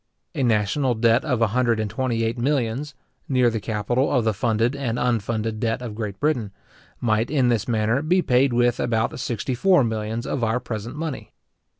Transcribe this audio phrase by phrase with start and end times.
[0.33, 2.95] A national debt of about a hundred and twenty eight millions,
[3.29, 6.49] near the capital of the funded and unfunded debt of Great Britain,
[6.99, 11.33] might, in this manner, be paid with about sixty four millions of our present money.